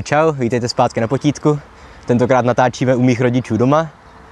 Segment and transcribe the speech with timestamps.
[0.00, 1.58] Čau, vítejte zpátky na potítku.
[2.06, 3.90] Tentokrát natáčíme u mých rodičů doma,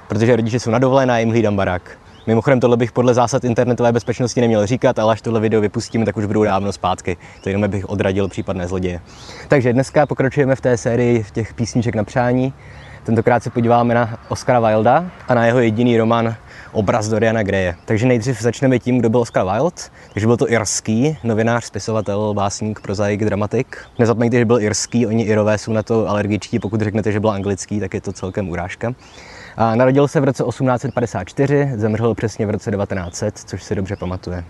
[0.09, 1.99] protože rodiče jsou na dovolené a jim hlídám barák.
[2.27, 6.17] Mimochodem tohle bych podle zásad internetové bezpečnosti neměl říkat, ale až tohle video vypustíme, tak
[6.17, 7.17] už budou dávno zpátky.
[7.43, 9.01] To jenom bych odradil případné zloděje.
[9.49, 12.53] Takže dneska pokračujeme v té sérii těch písniček na přání.
[13.05, 16.35] Tentokrát se podíváme na Oscara Wilda a na jeho jediný román
[16.73, 17.77] Obraz Doriana Greje.
[17.85, 19.83] Takže nejdřív začneme tím, kdo byl Oscar Wilde.
[20.13, 23.79] Takže byl to irský novinář, spisovatel, básník, prozaik, dramatik.
[23.99, 27.81] Nezapomeňte, že byl irský, oni irové jsou na to alergičtí, pokud řeknete, že byl anglický,
[27.81, 28.93] tak je to celkem urážka.
[29.57, 34.45] A narodil se v roce 1854, zemřel přesně v roce 1900, což si dobře pamatuje.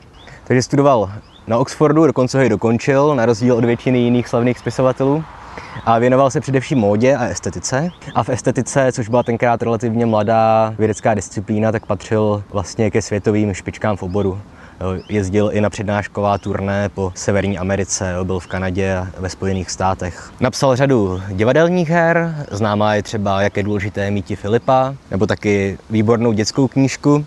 [0.44, 1.12] Takže studoval
[1.46, 5.24] na Oxfordu, dokonce ho i dokončil, na rozdíl od většiny jiných slavných spisovatelů.
[5.84, 7.88] A věnoval se především módě a estetice.
[8.14, 13.54] A v estetice, což byla tenkrát relativně mladá vědecká disciplína, tak patřil vlastně ke světovým
[13.54, 14.40] špičkám v oboru.
[15.08, 20.32] Jezdil i na přednášková turné po Severní Americe, byl v Kanadě a ve Spojených státech.
[20.40, 26.32] Napsal řadu divadelních her, známá je třeba Jak je důležité míti Filipa, nebo taky výbornou
[26.32, 27.26] dětskou knížku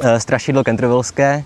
[0.00, 1.44] eh, Strašidlo Cantervilleské.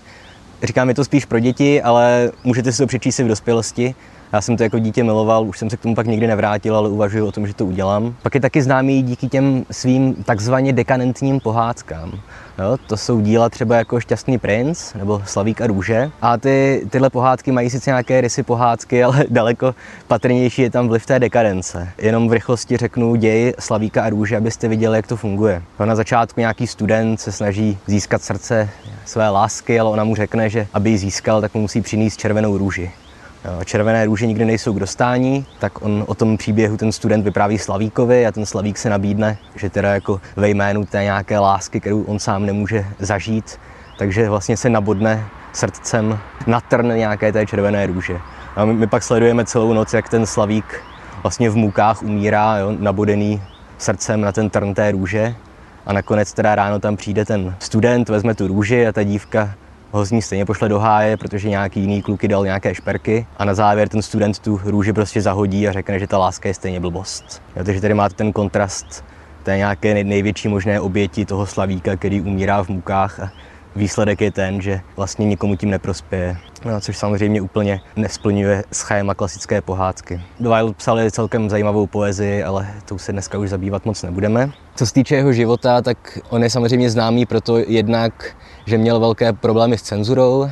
[0.63, 3.95] Říkám, je to spíš pro děti, ale můžete si to přečíst i v dospělosti.
[4.33, 6.89] Já jsem to jako dítě miloval, už jsem se k tomu pak nikdy nevrátil, ale
[6.89, 8.15] uvažuji o tom, že to udělám.
[8.21, 12.11] Pak je taky známý díky těm svým takzvaně dekadentním pohádkám.
[12.59, 16.11] Jo, to jsou díla třeba jako Šťastný princ nebo Slavík a růže.
[16.21, 19.75] A ty, tyhle pohádky mají sice nějaké rysy pohádky, ale daleko
[20.07, 21.89] patrnější je tam vliv té dekadence.
[21.97, 25.61] Jenom v rychlosti řeknu děj Slavíka a růže, abyste viděli, jak to funguje.
[25.79, 28.69] No, na začátku nějaký student se snaží získat srdce
[29.05, 32.57] své lásky, ale ona mu řekne, že aby ji získal, tak mu musí přinést červenou
[32.57, 32.91] růži.
[33.65, 38.27] Červené růže nikdy nejsou k dostání, tak on o tom příběhu ten student vypráví Slavíkovi
[38.27, 42.19] a ten Slavík se nabídne, že teda jako ve jménu té nějaké lásky, kterou on
[42.19, 43.59] sám nemůže zažít,
[43.97, 48.19] takže vlastně se nabodne srdcem na trn nějaké té červené růže.
[48.55, 50.83] A my, my pak sledujeme celou noc, jak ten Slavík
[51.23, 53.41] vlastně v mukách umírá, jo, nabodený
[53.77, 55.35] srdcem na ten trn té růže.
[55.85, 59.53] A nakonec teda ráno tam přijde ten student, vezme tu růži a ta dívka
[59.91, 63.45] ho z ní stejně pošle do háje, protože nějaký jiný kluky dal nějaké šperky a
[63.45, 66.79] na závěr ten student tu růži prostě zahodí a řekne, že ta láska je stejně
[66.79, 67.41] blbost.
[67.55, 69.05] Jo, takže tady máte ten kontrast
[69.43, 73.31] té nějaké největší možné oběti toho slavíka, který umírá v mukách a
[73.75, 76.37] výsledek je ten, že vlastně nikomu tím neprospěje.
[76.65, 80.21] No, což samozřejmě úplně nesplňuje schéma klasické pohádky.
[80.39, 84.51] Wilde psal celkem zajímavou poezii, ale tou se dneska už zabývat moc nebudeme.
[84.75, 88.35] Co se týče jeho života, tak on je samozřejmě známý proto jednak,
[88.65, 90.49] že měl velké problémy s cenzurou.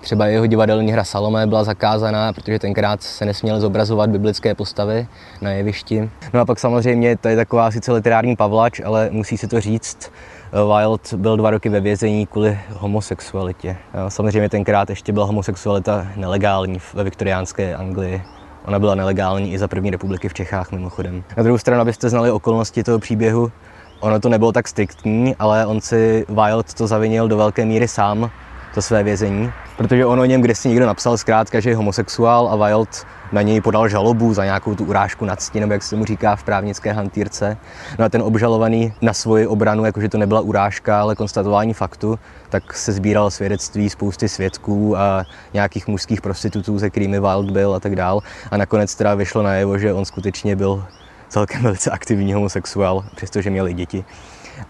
[0.00, 5.06] Třeba jeho divadelní hra Salomé byla zakázaná, protože tenkrát se nesměl zobrazovat biblické postavy
[5.40, 6.10] na jevišti.
[6.32, 10.12] No a pak samozřejmě to je taková sice literární pavlač, ale musí se to říct,
[10.52, 13.76] Wild byl dva roky ve vězení kvůli homosexualitě.
[14.08, 18.22] Samozřejmě tenkrát ještě byla homosexualita nelegální ve viktoriánské Anglii.
[18.64, 21.24] Ona byla nelegální i za první republiky v Čechách mimochodem.
[21.36, 23.52] Na druhou stranu, abyste znali okolnosti toho příběhu,
[24.00, 28.30] ono to nebylo tak striktní, ale on si Wild to zavinil do velké míry sám,
[28.76, 32.66] to své vězení, protože on o něm si někdo napsal zkrátka, že je homosexuál a
[32.66, 36.36] Wild na něj podal žalobu za nějakou tu urážku nad nebo jak se mu říká
[36.36, 37.56] v právnické hantýrce.
[37.98, 42.74] No a ten obžalovaný na svoji obranu, jakože to nebyla urážka, ale konstatování faktu, tak
[42.74, 47.96] se sbíral svědectví spousty svědků a nějakých mužských prostitutů, se kterými Wild byl a tak
[47.96, 48.20] dál.
[48.50, 50.84] A nakonec teda vyšlo najevo, že on skutečně byl
[51.28, 54.04] celkem velice aktivní homosexuál, přestože měli děti.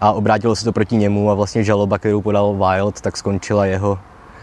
[0.01, 3.99] A obrátilo se to proti němu a vlastně žaloba, kterou podal Wild, tak skončila jeho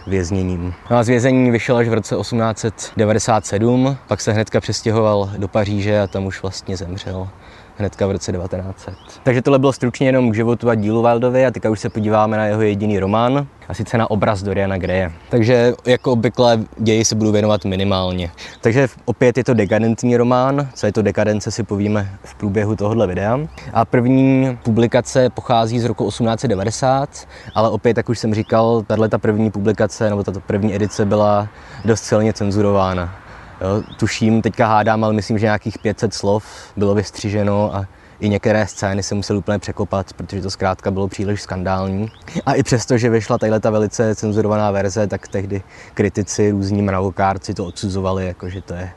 [0.06, 0.75] vězněním.
[0.91, 6.00] No a z vězení vyšel až v roce 1897, pak se hnedka přestěhoval do Paříže
[6.00, 7.28] a tam už vlastně zemřel
[7.77, 8.95] hnedka v roce 1900.
[9.23, 12.37] Takže tohle bylo stručně jenom k životu a dílu Wildovi a teďka už se podíváme
[12.37, 15.12] na jeho jediný román, a sice na obraz Doriana Greje.
[15.29, 18.31] Takže jako obvykle ději se budu věnovat minimálně.
[18.61, 23.07] Takže opět je to dekadentní román, co je to dekadence si povíme v průběhu tohohle
[23.07, 23.39] videa.
[23.73, 27.09] A první publikace pochází z roku 1890,
[27.55, 31.49] ale opět, jak už jsem říkal, tahle ta první publikace nebo tato první edice byla
[31.85, 33.24] dost silně cenzurována.
[33.61, 36.45] Jo, tuším, teďka hádám, ale myslím, že nějakých 500 slov
[36.77, 37.87] bylo vystřiženo a
[38.21, 42.11] i některé scény se musel úplně překopat, protože to zkrátka bylo příliš skandální.
[42.47, 45.62] A i přesto, že vyšla tahle ta velice cenzurovaná verze, tak tehdy
[45.95, 48.91] kritici, různí mravokárci to odsuzovali, jako že to je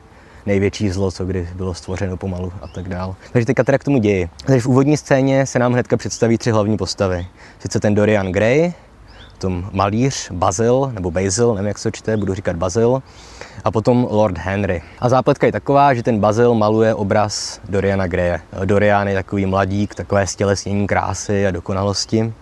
[0.46, 3.16] největší zlo, co kdy bylo stvořeno pomalu a tak dál.
[3.32, 4.28] Takže teďka teda k tomu ději.
[4.44, 7.26] Takže v úvodní scéně se nám hnedka představí tři hlavní postavy.
[7.58, 8.72] Sice ten Dorian Gray,
[9.38, 13.02] tom malíř Basil, nebo Basil, nevím, jak se čte, budu říkat Basil,
[13.64, 14.82] a potom Lord Henry.
[14.98, 18.40] A zápletka je taková, že ten Basil maluje obraz Doriana Greje.
[18.64, 22.32] Dorian je takový mladík, takové stělesnění krásy a dokonalosti.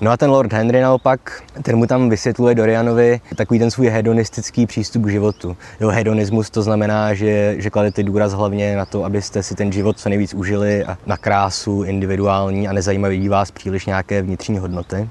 [0.00, 4.66] No a ten Lord Henry naopak, ten mu tam vysvětluje Dorianovi takový ten svůj hedonistický
[4.66, 5.56] přístup k životu.
[5.80, 9.98] Jo, hedonismus to znamená, že, že kladete důraz hlavně na to, abyste si ten život
[9.98, 15.08] co nejvíc užili a na krásu individuální a nezajímavý vás příliš nějaké vnitřní hodnoty.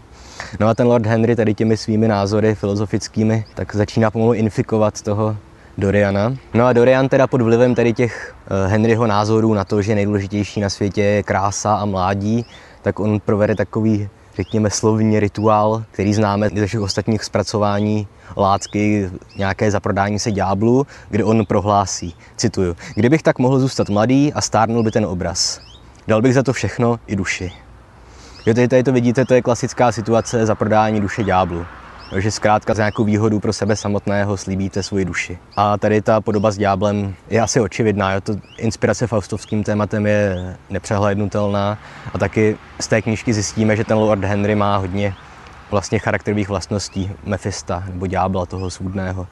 [0.59, 5.37] No a ten Lord Henry tady těmi svými názory filozofickými tak začíná pomalu infikovat toho
[5.77, 6.33] Doriana.
[6.53, 10.61] No a Dorian teda pod vlivem tady těch eh, Henryho názorů na to, že nejdůležitější
[10.61, 12.45] na světě je krása a mládí,
[12.81, 18.07] tak on provede takový řekněme, slovní rituál, který známe ze všech ostatních zpracování
[18.37, 24.41] látky, nějaké zaprodání se ďáblu, kde on prohlásí, cituju, kdybych tak mohl zůstat mladý a
[24.41, 25.59] stárnul by ten obraz.
[26.07, 27.51] Dal bych za to všechno i duši.
[28.47, 31.65] Jo, tady, tady to vidíte, to je klasická situace zaprodání duše ďáblu
[32.17, 35.37] že zkrátka za nějakou výhodu pro sebe samotného slíbíte svoji duši.
[35.55, 38.13] A tady ta podoba s ďáblem je asi očividná.
[38.13, 38.21] Jo?
[38.21, 41.77] To inspirace faustovským tématem je nepřehlednutelná
[42.13, 45.13] a taky z té knížky zjistíme, že ten Lord Henry má hodně
[45.71, 49.27] vlastně charakterových vlastností Mefista nebo ďábla toho svůdného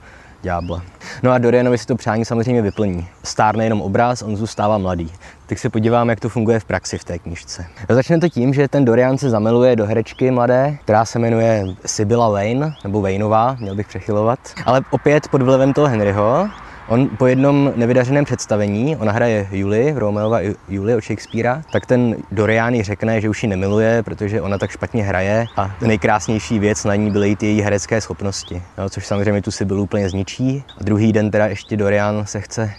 [0.45, 0.81] ďábla.
[1.23, 3.07] No a Dorianovi si to přání samozřejmě vyplní.
[3.23, 5.11] Stárne jenom obraz, on zůstává mladý.
[5.45, 7.65] Tak se podíváme, jak to funguje v praxi v té knižce.
[7.89, 12.29] Začne to tím, že ten Dorian se zamiluje do herečky mladé, která se jmenuje Sibylla
[12.29, 14.39] Wayne, nebo Wayneová, měl bych přechylovat.
[14.65, 16.49] Ale opět pod vlivem toho Henryho,
[16.87, 22.81] On po jednom nevydařeném představení, ona hraje Julie, Romeova Julie od Shakespearea, tak ten Dorian
[22.81, 27.11] řekne, že už ji nemiluje, protože ona tak špatně hraje a nejkrásnější věc na ní
[27.11, 30.63] byly ty její herecké schopnosti, no, což samozřejmě tu si byl úplně zničí.
[30.77, 32.71] A druhý den teda ještě Dorian se chce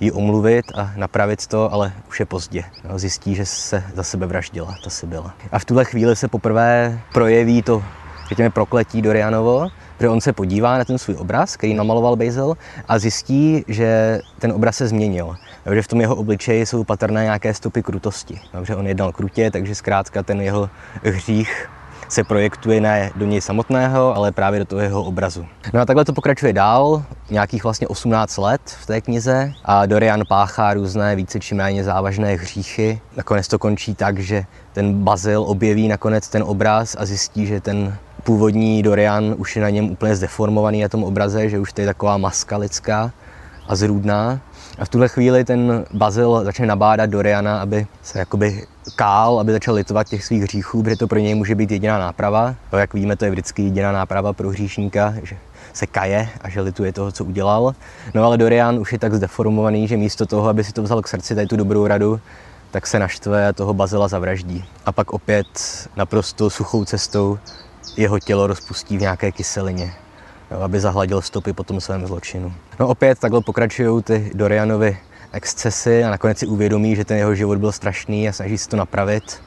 [0.00, 2.64] jí omluvit a napravit to, ale už je pozdě.
[2.96, 5.34] Zjistí, že se za sebe vraždila, ta si byla.
[5.52, 7.82] A v tuhle chvíli se poprvé projeví to,
[8.28, 12.56] řekněme, prokletí Dorianovo, protože on se podívá na ten svůj obraz, který namaloval Basil
[12.88, 15.36] a zjistí, že ten obraz se změnil.
[15.74, 18.40] že v tom jeho obličeji jsou patrné nějaké stopy krutosti.
[18.62, 20.70] že on jednal krutě, takže zkrátka ten jeho
[21.02, 21.68] hřích
[22.14, 25.46] se projektuje ne do něj samotného, ale právě do toho jeho obrazu.
[25.72, 30.22] No a takhle to pokračuje dál, nějakých vlastně 18 let v té knize a Dorian
[30.28, 33.00] páchá různé více či méně závažné hříchy.
[33.16, 37.96] Nakonec to končí tak, že ten Bazil objeví nakonec ten obraz a zjistí, že ten
[38.24, 41.86] původní Dorian už je na něm úplně zdeformovaný na tom obraze, že už to je
[41.86, 43.12] taková maska lidská
[43.68, 44.40] a zrůdná.
[44.78, 48.66] A v tuhle chvíli ten Bazil začne nabádat Doriana, aby se jakoby
[48.96, 52.54] kál, aby začal litovat těch svých hříchů, protože to pro něj může být jediná náprava.
[52.70, 55.36] To, jak víme, to je vždycky jediná náprava pro hříšníka, že
[55.72, 57.74] se kaje a že lituje toho, co udělal.
[58.14, 61.08] No ale Dorian už je tak zdeformovaný, že místo toho, aby si to vzal k
[61.08, 62.20] srdci, tady tu dobrou radu,
[62.70, 64.64] tak se naštve a toho Bazila zavraždí.
[64.86, 65.46] A pak opět
[65.96, 67.38] naprosto suchou cestou
[67.96, 69.94] jeho tělo rozpustí v nějaké kyselině,
[70.50, 72.52] jo, aby zahladil stopy po tom svém zločinu.
[72.80, 74.98] No opět takhle pokračují ty Dorianovi
[75.32, 78.76] excesy a nakonec si uvědomí, že ten jeho život byl strašný a snaží se to
[78.76, 79.42] napravit,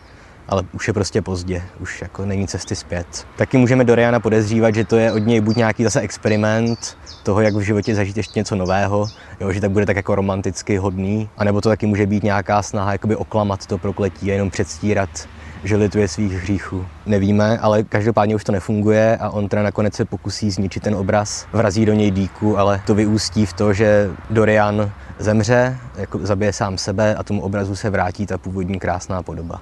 [0.48, 3.28] ale už je prostě pozdě, už jako není cesty zpět.
[3.36, 7.56] Taky můžeme Doriana podezřívat, že to je od něj buď nějaký zase experiment toho, jak
[7.56, 9.06] v životě zažít ještě něco nového,
[9.40, 12.92] jo, že tak bude tak jako romanticky hodný, anebo to taky může být nějaká snaha
[12.92, 15.10] jakoby oklamat to prokletí a jenom předstírat,
[15.64, 16.86] že lituje svých hříchů.
[17.06, 21.48] Nevíme, ale každopádně už to nefunguje a on teda nakonec se pokusí zničit ten obraz,
[21.54, 26.78] vrazí do něj díku, ale to vyústí v to, že Dorian zemře, jako zabije sám
[26.78, 29.62] sebe a tomu obrazu se vrátí ta původní krásná podoba.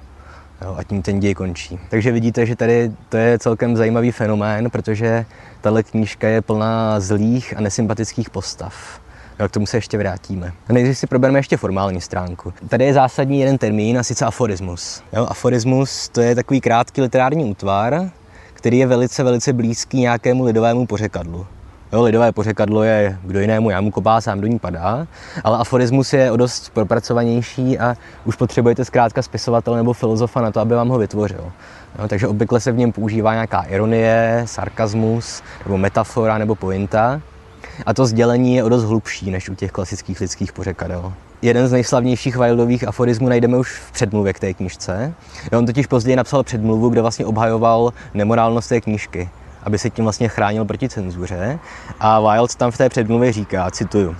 [0.62, 1.80] Jo, a tím ten děj končí.
[1.90, 5.26] Takže vidíte, že tady to je celkem zajímavý fenomén, protože
[5.62, 9.02] tahle knížka je plná zlých a nesympatických postav.
[9.48, 10.54] K tomu se ještě vrátíme.
[10.70, 12.54] A nejdřív si probereme ještě formální stránku.
[12.70, 15.04] Tady je zásadní jeden termín, a sice aforismus.
[15.14, 18.10] Jo, aforismus to je takový krátký literární útvar,
[18.54, 21.48] který je velice, velice blízký nějakému lidovému pořekadlu.
[21.94, 25.08] Jo, lidové pořekadlo je, kdo jinému jámu kopá, sám do ní padá,
[25.44, 30.60] ale aforismus je o dost propracovanější a už potřebujete zkrátka spisovatel nebo filozofa na to,
[30.60, 31.52] aby vám ho vytvořil.
[32.00, 37.22] Jo, takže obvykle se v něm používá nějaká ironie, sarkazmus, nebo metafora, nebo pointa.
[37.86, 41.14] A to sdělení je o dost hlubší než u těch klasických lidských pořekadel.
[41.42, 45.14] Jeden z nejslavnějších Wildových aforismů najdeme už v předmluvě k té knižce.
[45.58, 49.30] On totiž později napsal předmluvu, kde vlastně obhajoval nemorálnost té knížky,
[49.64, 51.60] aby se tím vlastně chránil proti cenzuře.
[52.00, 54.16] A Wild tam v té předmluvě říká, cituju,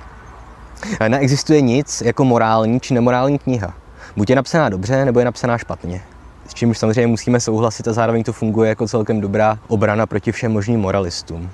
[1.08, 3.74] Neexistuje nic jako morální či nemorální kniha.
[4.18, 6.02] Buď je napsaná dobře, nebo je napsaná špatně.
[6.48, 10.52] S čímž samozřejmě musíme souhlasit a zároveň to funguje jako celkem dobrá obrana proti všem
[10.52, 11.50] možným moralistům.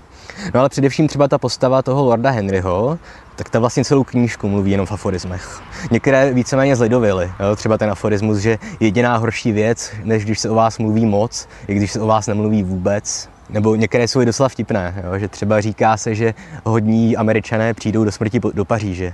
[0.54, 3.00] No ale především třeba ta postava toho Lorda Henryho,
[3.36, 5.62] tak ta vlastně celou knížku mluví jenom v aforismech.
[5.92, 7.56] Některé víceméně zledovily, jo?
[7.56, 11.76] třeba ten aforismus, že jediná horší věc, než když se o vás mluví moc, je
[11.76, 13.30] když se o vás nemluví vůbec.
[13.50, 15.20] Nebo některé jsou i docela vtipné, jo?
[15.20, 19.14] že třeba říká se, že hodní američané přijdou do smrti do Paříže.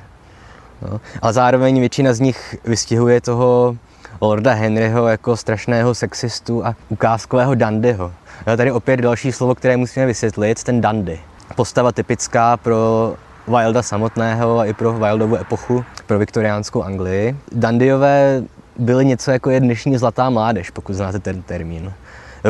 [0.82, 1.02] Jo?
[1.22, 3.78] Ale zároveň většina z nich vystihuje toho
[4.22, 8.14] Lorda Henryho jako strašného sexistu a ukázkového dandyho.
[8.46, 11.20] A tady opět další slovo, které musíme vysvětlit, ten dandy.
[11.56, 13.14] Postava typická pro
[13.48, 17.36] Wilda samotného a i pro Wildovu epochu, pro viktoriánskou Anglii.
[17.52, 18.44] Dandyové
[18.80, 21.94] byli něco jako je dnešní zlatá mládež, pokud znáte ten termín.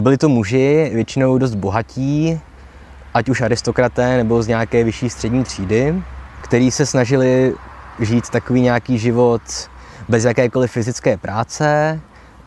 [0.01, 2.39] Byli to muži, většinou dost bohatí,
[3.13, 6.03] ať už aristokraté nebo z nějaké vyšší střední třídy,
[6.41, 7.53] který se snažili
[7.99, 9.41] žít takový nějaký život
[10.09, 11.99] bez jakékoliv fyzické práce,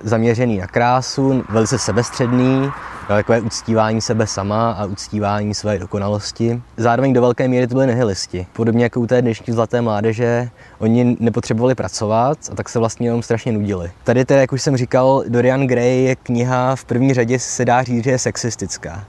[0.03, 2.71] zaměřený na krásu, velice sebestředný,
[3.09, 6.63] takové uctívání sebe sama a uctívání své dokonalosti.
[6.77, 8.47] Zároveň do velké míry to byly nihilisti.
[8.53, 10.49] Podobně jako u té dnešní zlaté mládeže,
[10.79, 13.91] oni nepotřebovali pracovat a tak se vlastně jenom strašně nudili.
[14.05, 17.83] Tady tedy, jak už jsem říkal, Dorian Gray je kniha v první řadě se dá
[17.83, 19.05] říct, že je sexistická.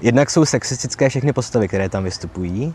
[0.00, 2.74] Jednak jsou sexistické všechny postavy, které tam vystupují,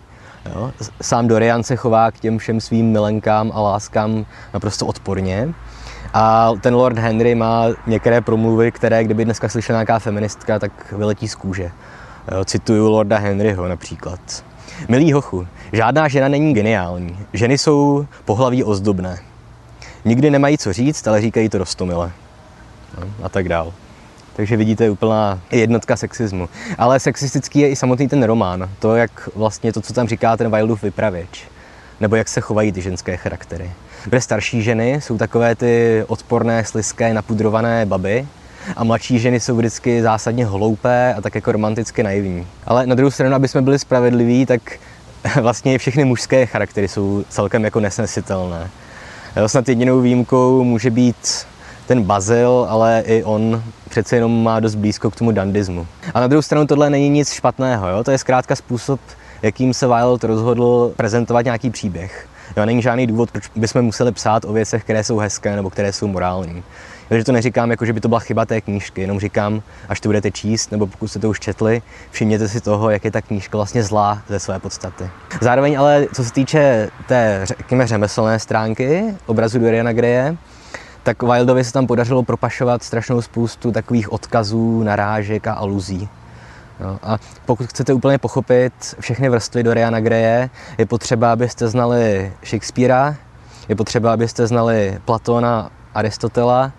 [0.55, 0.71] Jo?
[1.01, 5.53] Sám Dorian se chová k těm všem svým milenkám a láskám naprosto odporně.
[6.13, 11.27] A ten Lord Henry má některé promluvy, které kdyby dneska slyšela nějaká feministka, tak vyletí
[11.27, 11.71] z kůže.
[12.45, 14.19] Cituju Lorda Henryho například.
[14.87, 17.19] Milý hochu, žádná žena není geniální.
[17.33, 19.17] Ženy jsou pohlaví ozdobné.
[20.05, 22.11] Nikdy nemají co říct, ale říkají to rostomile.
[22.99, 23.73] No, a tak dál.
[24.39, 26.49] Takže vidíte úplná jednotka sexismu.
[26.77, 28.69] Ale sexistický je i samotný ten román.
[28.79, 31.43] To, jak vlastně to, co tam říká ten Wildův vypravěč.
[31.99, 33.71] Nebo jak se chovají ty ženské charaktery.
[34.03, 38.27] Protože starší ženy jsou takové ty odporné, sliské, napudrované baby,
[38.75, 42.47] a mladší ženy jsou vždycky zásadně hloupé a tak jako romanticky naivní.
[42.65, 44.61] Ale na druhou stranu, aby jsme byli spravedliví, tak
[45.41, 48.69] vlastně všechny mužské charaktery jsou celkem jako nesnesitelné.
[49.47, 51.45] Snad jedinou výjimkou může být
[51.89, 55.87] ten Bazil, ale i on přece jenom má dost blízko k tomu dandismu.
[56.13, 58.03] A na druhou stranu tohle není nic špatného, jo?
[58.03, 58.99] to je zkrátka způsob,
[59.41, 62.27] jakým se Wild rozhodl prezentovat nějaký příběh.
[62.57, 65.93] Jo, není žádný důvod, proč bychom museli psát o věcech, které jsou hezké nebo které
[65.93, 66.63] jsou morální.
[67.07, 70.09] Takže to neříkám, jako že by to byla chyba té knížky, jenom říkám, až to
[70.09, 71.81] budete číst, nebo pokud jste to už četli,
[72.11, 75.09] všimněte si toho, jak je ta knížka vlastně zlá ze své podstaty.
[75.41, 80.37] Zároveň ale, co se týče té, řekněme, řemeslné stránky obrazu Doriana Greje,
[81.09, 86.09] tak Wildovi se tam podařilo propašovat strašnou spoustu takových odkazů, narážek a aluzí.
[86.79, 93.15] No, a pokud chcete úplně pochopit všechny vrstvy Doriana Greje, je potřeba, abyste znali Shakespearea,
[93.69, 96.71] je potřeba, abyste znali Platona, Aristotela,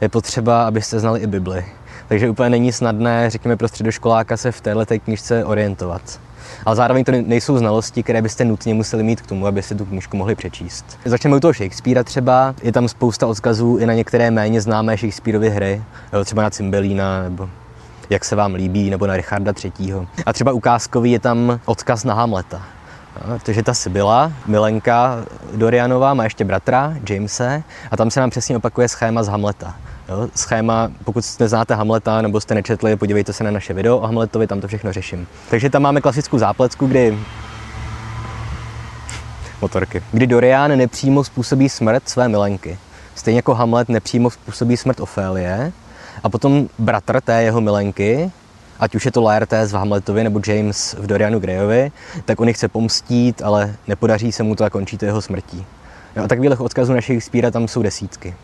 [0.00, 1.64] je potřeba, abyste znali i Bibli.
[2.08, 6.20] Takže úplně není snadné, řekněme, pro středoškoláka se v této knižce orientovat
[6.64, 10.16] ale zároveň to nejsou znalosti, které byste nutně museli mít k tomu, abyste tu knížku
[10.16, 10.98] mohli přečíst.
[11.04, 15.50] Začneme u toho Shakespearea třeba, je tam spousta odkazů i na některé méně známé Shakespeareovy
[15.50, 15.82] hry,
[16.24, 17.48] třeba na Cymbelína nebo
[18.10, 19.94] jak se vám líbí, nebo na Richarda III.
[20.26, 22.62] A třeba ukázkový je tam odkaz na Hamleta.
[23.26, 28.88] protože ta Sibyla, milenka Dorianová, má ještě bratra, Jamese, a tam se nám přesně opakuje
[28.88, 29.74] schéma z Hamleta.
[30.10, 34.46] Jo, schéma, pokud neznáte Hamleta nebo jste nečetli, podívejte se na naše video o Hamletovi,
[34.46, 35.26] tam to všechno řeším.
[35.50, 37.18] Takže tam máme klasickou záplecku, kdy
[39.62, 40.02] motorky.
[40.12, 42.78] Kdy Dorian nepřímo způsobí smrt své milenky.
[43.14, 45.72] Stejně jako Hamlet nepřímo způsobí smrt Ofélie.
[46.22, 48.30] A potom bratr té jeho milenky,
[48.80, 51.92] ať už je to Laertes v Hamletovi nebo James v Dorianu Greyovi,
[52.24, 55.66] tak on chce pomstít, ale nepodaří se mu to a končí to jeho smrtí.
[56.16, 58.34] Jo, a takových odkazů našich spíra tam jsou desítky.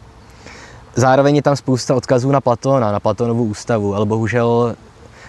[0.98, 4.76] Zároveň je tam spousta odkazů na Platona, na Platonovu ústavu, ale bohužel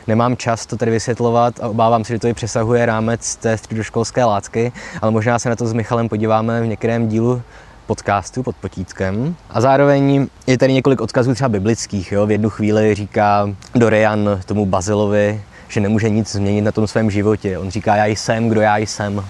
[0.08, 4.24] nemám čas to tady vysvětlovat a obávám se, že to i přesahuje rámec té středoškolské
[4.24, 4.72] látky,
[5.02, 7.42] ale možná se na to s Michalem podíváme v některém dílu
[7.88, 9.36] podcastu pod potítkem.
[9.50, 12.12] A zároveň je tady několik odkazů třeba biblických.
[12.12, 12.26] Jo?
[12.26, 17.58] V jednu chvíli říká Dorian tomu Bazilovi, že nemůže nic změnit na tom svém životě.
[17.58, 19.26] On říká, já jsem, kdo já jsem.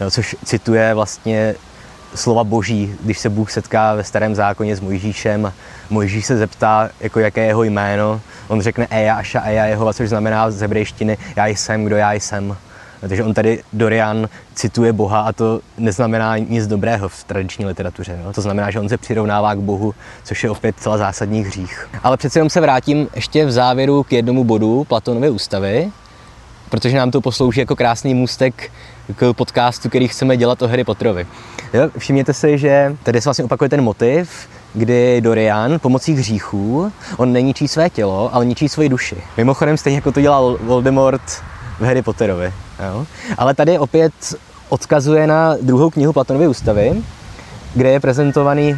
[0.00, 0.10] Jo?
[0.10, 1.54] Což cituje vlastně
[2.14, 5.52] slova boží, když se Bůh setká ve starém zákoně s Mojžíšem,
[5.90, 10.08] Mojžíš se zeptá, jako jaké je jeho jméno, on řekne Eja, Aša, Eja, Jehova, což
[10.08, 12.56] znamená z hebrejštiny já jsem, kdo já jsem.
[13.00, 18.20] Takže on tady Dorian cituje Boha a to neznamená nic dobrého v tradiční literatuře.
[18.24, 18.32] No?
[18.32, 21.88] To znamená, že on se přirovnává k Bohu, což je opět celá zásadní hřích.
[22.02, 25.92] Ale přece jenom se vrátím ještě v závěru k jednomu bodu Platonovy ústavy,
[26.72, 28.72] protože nám to poslouží jako krásný můstek
[29.16, 31.26] k podcastu, který chceme dělat o Harry Potterovi.
[31.74, 37.32] Jo, všimněte si, že tady se vlastně opakuje ten motiv, kdy Dorian pomocí hříchů, on
[37.32, 39.16] neníčí své tělo, ale ničí svoji duši.
[39.36, 41.22] Mimochodem stejně jako to dělal Voldemort
[41.80, 42.52] v Harry Potterovi.
[42.86, 43.06] Jo?
[43.38, 44.12] Ale tady opět
[44.68, 47.02] odkazuje na druhou knihu Platonovy ústavy,
[47.74, 48.76] kde je prezentovaný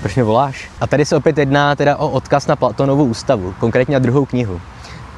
[0.00, 0.70] proč mě voláš?
[0.80, 4.60] A tady se opět jedná teda o odkaz na Platonovu ústavu, konkrétně na druhou knihu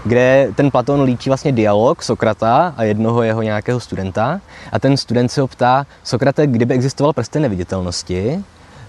[0.05, 4.40] kde ten Platon líčí vlastně dialog Sokrata a jednoho jeho nějakého studenta
[4.73, 8.45] a ten student se ho ptá, Sokrate, kdyby existoval prsten neviditelnosti,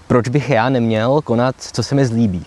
[0.06, 2.46] proč bych já neměl konat, co se mi zlíbí.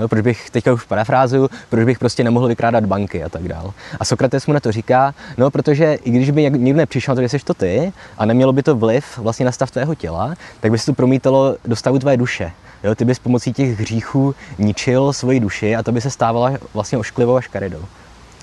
[0.00, 3.72] Jo, proč bych, teďka už parafrázu, proč bych prostě nemohl vykrádat banky a tak dál.
[4.00, 7.22] A Sokrates mu na to říká, no protože i když by někdo nepřišel na to,
[7.22, 10.70] že jsi to ty a nemělo by to vliv vlastně na stav tvého těla, tak
[10.70, 12.52] by se to promítalo do stavu tvé duše.
[12.84, 16.98] Jo, ty bys pomocí těch hříchů ničil svoji duši a to by se stávala vlastně
[16.98, 17.84] ošklivou a škaredou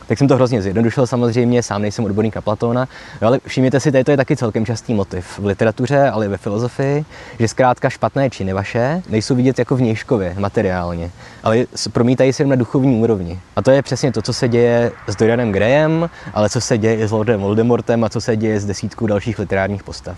[0.07, 2.87] tak jsem to hrozně zjednodušil samozřejmě, sám nejsem odborník na Platóna,
[3.21, 7.05] ale všimněte si, to je taky celkem častý motiv v literatuře, ale i ve filozofii,
[7.39, 11.11] že zkrátka špatné činy vaše nejsou vidět jako vnějškově, materiálně,
[11.43, 13.39] ale promítají se na duchovní úrovni.
[13.55, 16.95] A to je přesně to, co se děje s Dorianem Grayem, ale co se děje
[16.95, 20.17] i s Lordem Voldemortem a co se děje s desítkou dalších literárních postav.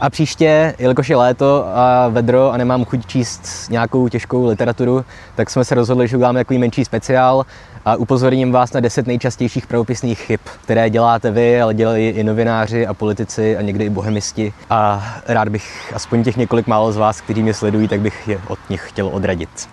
[0.00, 5.50] A příště, jelikož je léto a vedro a nemám chuť číst nějakou těžkou literaturu, tak
[5.50, 7.46] jsme se rozhodli, že uděláme takový menší speciál
[7.84, 12.86] a upozorním vás na 10 nejčastějších pravopisných chyb, které děláte vy, ale dělají i novináři
[12.86, 14.52] a politici a někdy i bohemisti.
[14.70, 18.40] A rád bych aspoň těch několik málo z vás, kteří mě sledují, tak bych je
[18.48, 19.68] od nich chtěl odradit.